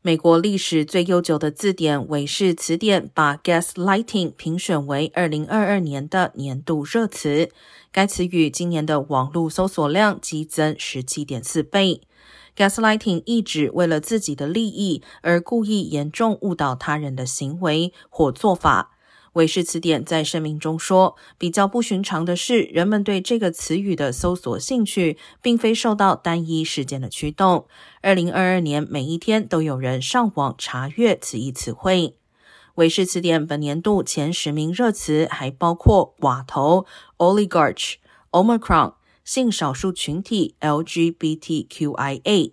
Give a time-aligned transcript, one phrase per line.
[0.00, 7.50] 美国历史最悠久的字典韦氏词典把 “gaslighting” 评选为二零二二年的年度热词。
[7.90, 12.02] 该词语今年的网络搜索量激增十七点四倍。
[12.56, 18.97] gaslighting 意指为了自己的利益而故意严重误导他人的行为或做法。
[19.34, 27.66] 韦氏词典在声明中说：“比较不寻常的是，人们对这个词语的搜索兴趣并非受到单一事件的驱动。
[28.00, 32.16] 二零二二年，每一天都有人上网查阅此一词汇。”
[32.76, 36.86] 韦氏词典本年度前十名热词还包括“寡头
[37.18, 37.94] ”（oligarch）、
[38.30, 42.52] “omicron”、性少数群体 （LGBTQIA）。